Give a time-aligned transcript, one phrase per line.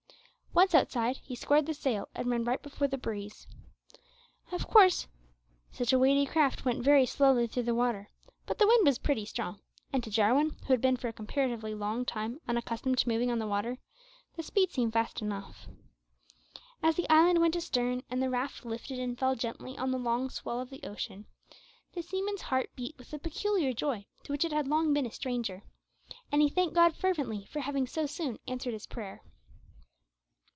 [0.53, 3.47] Once outside, he squared the sail and ran right before the breeze.
[4.51, 5.07] Of course
[5.71, 8.09] such a weighty craft went very slowly through the water,
[8.45, 9.61] but the wind was pretty strong,
[9.93, 13.39] and to Jarwin, who had been for a comparatively long time unaccustomed to moving on
[13.39, 13.77] the water,
[14.35, 15.69] the speed seemed fast enough.
[16.83, 20.29] As the island went astern, and the raft lifted and fell gently on the long
[20.29, 21.27] swell of the ocean,
[21.93, 25.11] the seaman's heart beat with a peculiar joy to which it had long been a
[25.11, 25.63] stranger,
[26.29, 29.21] and he thanked God fervently for having so soon answered his prayer.